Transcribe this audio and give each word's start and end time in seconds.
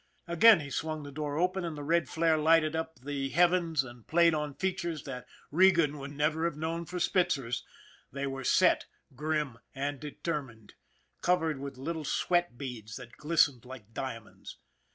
Again 0.27 0.61
he 0.61 0.71
swung 0.71 1.03
the 1.03 1.11
door 1.11 1.37
open, 1.37 1.63
and 1.63 1.77
the 1.77 1.83
red 1.83 2.09
flare 2.09 2.35
lighted 2.35 2.75
up 2.75 2.95
the 3.01 3.29
heavens 3.29 3.83
and 3.83 4.07
played 4.07 4.33
on 4.33 4.55
features 4.55 5.03
that 5.03 5.27
Regan 5.51 5.99
would 5.99 6.09
never 6.13 6.45
have 6.45 6.57
known 6.57 6.85
for 6.85 6.99
Spitzer's 6.99 7.63
they 8.11 8.25
were 8.25 8.43
set, 8.43 8.87
grim 9.13 9.59
and 9.75 9.99
deter 9.99 10.41
mined, 10.41 10.73
covered 11.21 11.59
with 11.59 11.77
little 11.77 12.03
sweat 12.03 12.57
beads 12.57 12.95
that 12.95 13.15
glistened 13.17 13.63
like 13.63 13.93
diamonds. 13.93 14.57